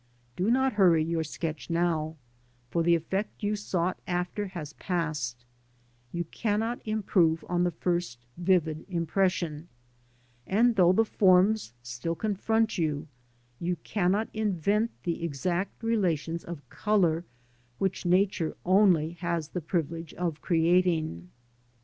Do 0.35 0.49
not 0.49 0.73
hurry 0.73 1.03
your 1.03 1.23
sketch 1.23 1.69
now, 1.69 2.15
for 2.71 2.81
the 2.81 2.95
effect 2.95 3.43
you 3.43 3.55
sought 3.55 3.99
after 4.07 4.47
has 4.47 4.73
passed; 4.73 5.45
you 6.11 6.23
cannot 6.23 6.81
improve 6.87 7.45
on 7.47 7.63
the 7.63 7.69
first 7.69 8.25
vivid 8.35 8.83
impression, 8.89 9.67
and 10.47 10.75
though 10.75 10.91
the 10.91 11.05
forms 11.05 11.73
still 11.83 12.15
confront 12.15 12.79
you, 12.79 13.07
you 13.59 13.75
cannot 13.83 14.27
invent 14.33 14.89
the 15.03 15.23
exact 15.23 15.83
relations 15.83 16.43
of 16.43 16.67
colour 16.67 17.23
which 17.77 18.03
Nature 18.03 18.57
only 18.65 19.11
has 19.11 19.49
the 19.49 19.61
privilege 19.61 20.15
of 20.15 20.41
creating. 20.41 21.29